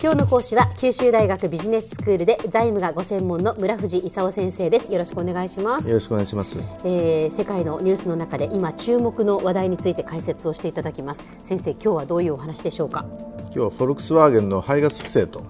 [0.00, 4.92] 今日の講師は九州大学ビジネススクールで財務がご専門の村藤勲先生です。
[4.92, 5.88] よろしくお願いします。
[5.88, 11.24] よろしくお願いします、えー、世界のニュースの中で今注目の話題について解説をしていただきます。
[11.42, 13.06] 先生今日はどういうお話でしょうか？
[13.46, 15.44] 今日はフォルクスワーゲンの排ガス不正と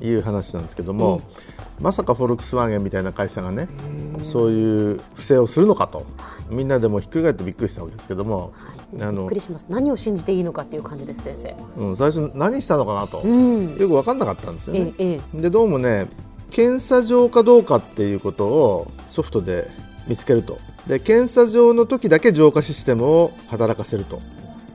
[0.00, 1.22] いう話なんですけども、はい
[1.80, 3.68] まさかフォルクスワーゲンみたいな会社がね
[4.22, 6.04] そういう不正をするのかと。
[6.50, 8.52] みんなでもひっくり返ってびっくりしたわけですけども、
[8.96, 9.66] はい、あのびっくりします。
[9.68, 16.06] 何を信じていいのかっていう感じです先生、うん、最初何したのかなと、うん、よく分かんなかったんですよね、ええ、でどうもね
[16.50, 19.68] 検査上かどうかっていうことをソフトで
[20.06, 20.58] 見つけると。
[20.86, 24.20] で検査上の時だけ浄化システムを働かせると。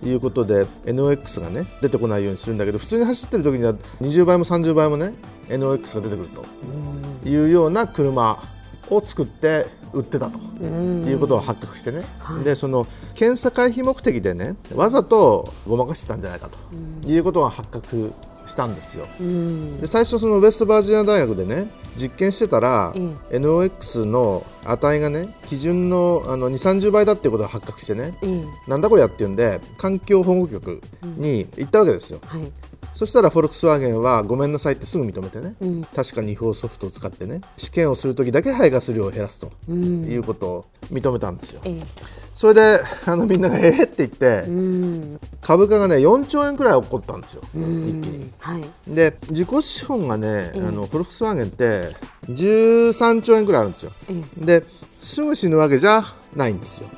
[0.05, 5.13] いうことで NOx がね出てこないようにするんだけど普通に走ってる時には20倍も30倍もね
[5.47, 6.43] NOx が出てくると。
[7.25, 8.37] いうような車
[8.89, 18.13] を作って売ってたということが発覚してね、はい、でその検査回避目的でねわざとごまかしてたんじゃないかということが発覚
[18.45, 19.07] したんですよ。
[19.79, 32.19] で最初そのウェストバージニア大学でね実験してたら、うん、NOx の値がね基準のあの2 3 0倍だっていうことが発覚してね、うん、なんだこれやっていうんで環境保護局に行ったわけですよ。
[32.25, 32.51] はい
[32.93, 37.41] そしたらフォルクスワーゲンはごめんなさいってすぐ認めてね、うん、確かに違法ソフトを使ってね。
[37.57, 41.61] 試験をする時だけ排ガス量を減らすということを認めたんですよ。
[41.65, 41.83] うん、
[42.33, 48.31] それであのみんながええって言って、うん、株価がね4兆円くらい起こったんですよ、一気に。
[48.39, 51.95] はい、で自己資本がね、あのフォルクスワーゲンって
[52.29, 53.91] 13兆円くらいあるんですよ。
[54.37, 54.63] で
[54.99, 56.03] すぐ死ぬわけじゃ
[56.35, 56.89] ないんですよ。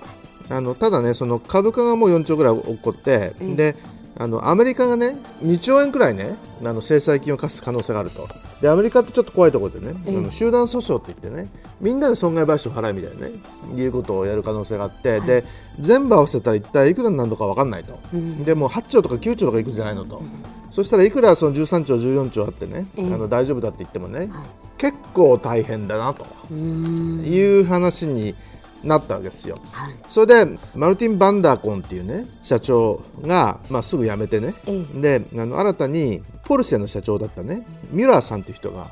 [0.49, 3.75] あのただねその株価がもう4兆ぐらい起こって、で
[4.17, 8.27] あのアメリカがね2兆円くらいねあの制裁金を課す可能性があると。
[8.61, 11.49] でアメリカってちょっと怖いところでね、あの集団訴訟って言ってね
[11.81, 13.33] みんなで損害賠償を払うみたいなね
[13.75, 15.43] いうことをやる可能性があって、はい、で
[15.77, 24.29] 全部合わせたら一体いくらになるのか分かんないと、うん、でも8兆とか9兆とかいくんじゃないのと、うん、そしたらいくらその13兆14兆あってね、あの大丈夫だって言ってもね、はい、
[24.77, 28.35] 結構大変だなという話に
[28.85, 34.53] なったわけですよ、はい、それでマルティン・バンダーコンっていうね社長が、まあ、すぐ辞めてね、
[34.95, 38.91] であの新たにポルシェの社長だったねミュラーさんっていう人が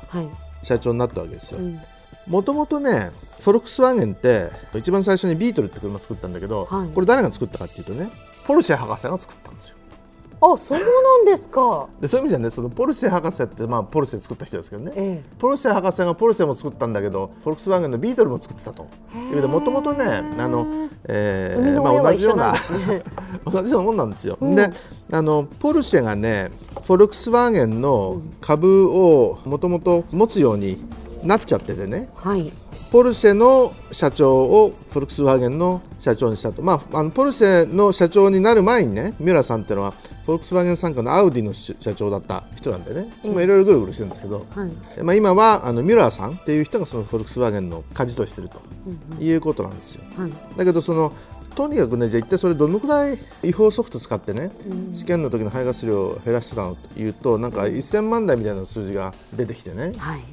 [0.62, 1.60] 社長になったわけですよ。
[2.26, 3.10] もともとね
[3.40, 8.08] フォルクスワーゲンって一番最初にビートルって車作ったんだけど、はい、これ誰が作ったかっていうとね
[8.46, 9.76] ポルシェ博士が作ったんですよ。
[10.40, 11.88] あそうなんですか。
[12.00, 18.86] でそういう意味じゃねそのポルシェ博士って、まあ、ポルシェ作った人ですけどね、ええ、ポルシェ博士がポルシェも作ったんだけどフォルクスワーゲンのビートルも作ってたと。
[19.14, 22.54] いうでもともとねあの、えーまあ、同じような、
[23.44, 24.38] 同じようなもんなんですよ。
[24.40, 24.70] うん、で
[25.10, 26.50] あのポルシェがね
[26.86, 30.84] フォルクスワーゲンの株をもともと持つように
[31.22, 32.52] なっちゃっててね、はい、
[32.90, 39.94] ポルシェの社長をフォルクスワーゲンの社長にしたと、まあ、あのポルシェの社長になる前にねミュラーさんっていうのは
[40.24, 48.60] フォルクスワーゲン傘下のアウディの社長だった人なんでね、今いろいろぐるぐるしてるんですけど、はい、まあ、今はあのミュラーさんっていう人がそのフォルクスワーゲンの舵取りしてると
[49.20, 50.04] いうことなんですよ。
[50.16, 51.12] はい、だけどその
[51.54, 54.50] とにかくねじゃあ一体それどのくらい違法ソフト使ってね、
[54.94, 60.24] 試験の時の排ガス量を減らしてたのというとなんか1000万台みたいな数字が出てきてね、はい、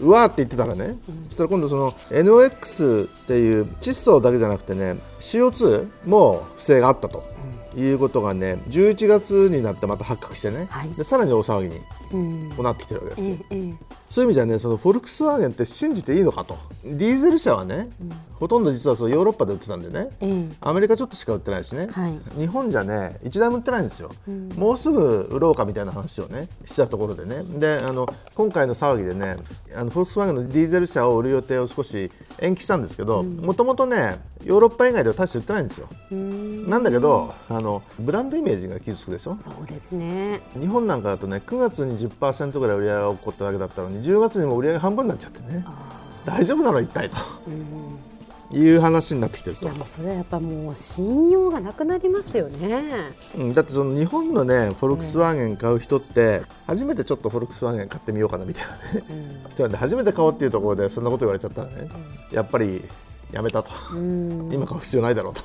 [0.00, 0.96] うわーって言ってたらね、
[1.28, 7.33] そしたら今度その NOx っていう窒素だけじゃなくてね CO2 も不正があったと。
[7.76, 11.74] いうことがね11月になってまた発覚してね、はい、でさらに大騒ぎ
[12.16, 13.36] になってきてるわけですよ。
[13.50, 16.58] うん、そういう意味じゃねそのフォルクスワーゲンって信じていいのかと。
[16.84, 24.10] ディーゼル車はね、うん、ほとんど実はそのヨーロッパで売ってたんでね、うん、アメリカちょっとしか売ってないしね、はい、日本じゃね1台も売ってないんですよ、
[24.56, 27.42] もうすぐ売ろうかみたいな話をねしたところでね。
[27.42, 29.36] であの今回の騒ぎでね
[29.74, 35.88] あのフォルクスワーゲンのディーゼル車を売る予定を少し延期したんですけどもともとねヨーロッパ以外では大して売ってないんですよ。
[36.10, 40.40] なんだけどあのブランドイメージが傷つくでしょそうですね。
[40.58, 45.64] 日本なんかだとね9月に10%ぐらい売り上げが起こっただけだったのに10月にも売り上げ半分になっちゃってね。
[46.24, 47.16] 大丈夫なの一体と。
[48.54, 49.64] いう話になってきてると。
[49.64, 52.82] いやもうそれはやっぱもう信用がなくなりますよね、
[53.36, 59.04] うん、だってその日本のねフォルクスワーゲン買う人って、初めてちょっとフォルクスワーゲン買ってみようかなみたいなね、
[59.44, 61.88] うん、人なんで初めて買おうっていうところでそんなこと言われちゃったらね、
[62.30, 62.84] うん、やっぱり
[63.32, 63.70] やめたと。
[63.92, 65.42] 今買う必要ないだろうと。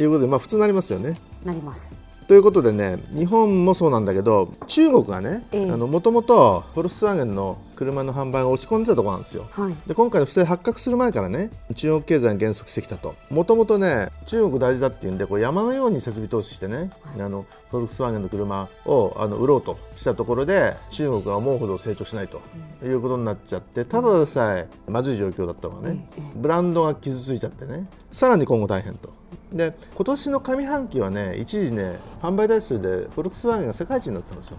[0.00, 1.18] いうことで、まあ、普通になりますよね。
[1.44, 5.46] なりますということでね日本もそうなんだけど中国がね
[5.76, 13.14] もともとフォルクスワーゲンの車の販売が落ち込んでたところなんですよ、はい、で今回の不正発覚する前からね中国経済に減速してきたと。
[13.30, 22.40] もともとね中国大事だっていうんでこう山のように設備投資してね、はい、あのフォルクスワーゲンの車をあの売ろうとしたところで中国が思うほど成長しないと
[22.82, 29.14] いうことになっちゃってただでさえまずい状況だったのがねブランドが傷ついちゃってねさらに今後大変と。
[29.52, 34.58] で今年の上半期はね一時ね販売台数でフォルクスワーゲンが世界一になってたんですよ。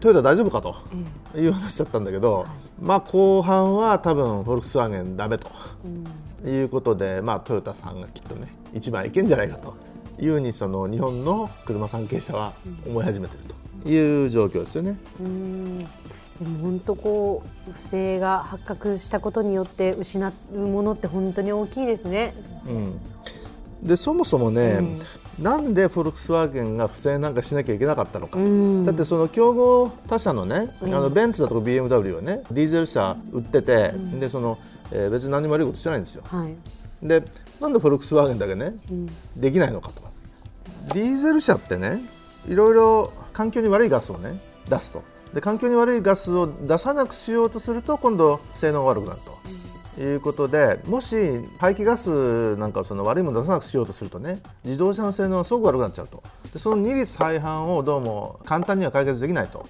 [0.00, 0.76] トヨタ大丈夫かと
[1.38, 2.46] いう話だったんだけど、
[2.80, 5.50] まあ、後半は多分フォルクスワーゲンだめと
[6.42, 9.76] いうことで、まあ、トヨタさんがきっとね一番いけんじゃないかと
[10.18, 12.54] いうふうにその日本の車関係者は
[12.86, 13.44] 思い始めている
[13.82, 14.98] という状況ですよね。
[15.20, 15.78] うん。
[15.78, 15.84] で
[16.46, 22.34] も本当こう不正が発覚したことによって失うものって本当に大きいですね。
[22.66, 23.00] うん、
[23.82, 24.78] でそもそもね、
[25.38, 34.58] うん、なんでフォルクスワーゲンが不正なんかしなきゃいけなかったのか、うん、だってその競合他社のね、うん、あのベンツだとか BMW はねディーゼル車売ってて、でその、
[34.92, 36.22] えー、別に何も悪いことしてないんですよ。
[36.26, 36.54] はい、
[37.06, 37.22] で
[37.60, 38.74] なんでフォルクスワーゲンだけね、
[39.36, 40.02] できないのかと。
[40.02, 40.10] か
[40.94, 42.02] ディーゼル車ってね
[42.46, 45.02] いろいろ環境に悪いガスをね出すと。
[45.34, 49.29] で環境に悪いガスを出さなくしようとすると今度性能が悪くなると
[49.98, 51.16] いうことでもし
[51.58, 56.22] 排気ガスなんかその悪いもの出さなくしようとするとね自動車の性能がすごく悪くなっちゃうと。
[56.52, 59.66] でその二律背反をどうも簡単には解決できないと。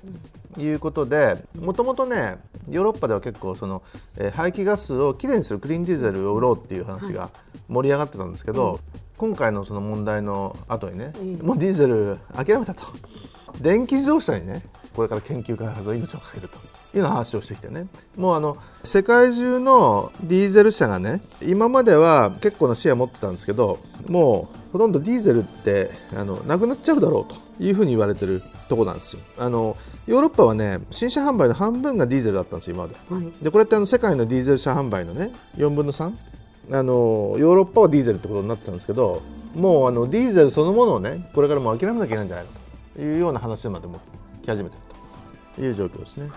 [0.58, 2.37] いうことでもともとね
[2.69, 3.82] ヨーロッパでは結構その、
[4.17, 7.31] えー、排気ガスをきれいにするクリーンディーゼルを売ろうっていう話が
[7.69, 8.81] 盛り上がってたんですけど、
[9.16, 12.82] 今回のその問題の後にね、もうディーゼル諦めたと。
[13.61, 14.62] 電気自動車にね
[14.94, 16.58] これから研究開発を命をかけると
[16.94, 17.87] いう話をしてきてね。
[18.16, 23.78] もうあの世界中のディーゼル車がね今までは結構なシェア持ってたんですけど
[24.08, 29.22] もうほとんどディーゼルってあのなくなっちゃうだろうというふうに言われてるとこなんですよ。
[29.38, 29.76] あの
[30.06, 36.12] ヨーロッパはね新車販売の半分がディーゼルだったんですよ今まで、はい、でこれってあの世界のディーゼル車販売のね4分の3
[36.72, 39.22] あのヨーロッパはディーゼルってことになってたんですけど
[39.54, 42.52] もうあのディーゼルそのものをねこれからも諦めなきゃいけないんじゃないか
[42.94, 44.00] というような話までも
[44.42, 44.84] 来始めている
[45.56, 46.31] という状況ですね。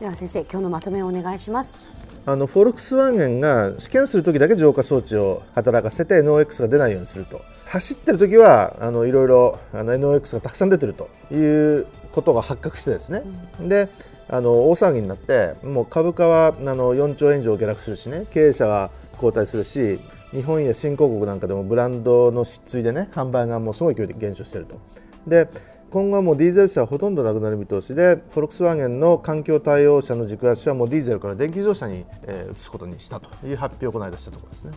[0.00, 1.78] では先生今日のまとめをお願いします。
[2.24, 13.22] あのフォルクスワーゲンが試験するときだけ浄化装置を働かせて NOx が出ないようにすると走ってるときはあのいろいろあの NOx がたくさん出てるということが発覚してですね、
[13.60, 13.90] うん、で
[14.28, 19.98] あの大騒ぎになってもう株価はあの4兆円以上下落するしね経営者は後退するし
[20.30, 24.80] 日本や新興国なんかでもブランドの失墜でね販売がもうすごい勢いで減少していると。
[25.26, 25.48] で
[25.90, 34.72] 今後はもうディーゼル車はほとんどなくなる見通しでフォルクスワーゲンの環境対応車の軸足はもうディーゼルから電気自動車に、えー、移すことにしたという発表をこの間したところですね。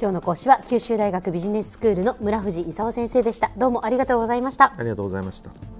[0.00, 3.52] 今日の講師は九州大学ビジネススクールの村藤勲先生でした。
[3.58, 4.72] どうもありがとうございました。
[4.74, 5.79] ありがとうございました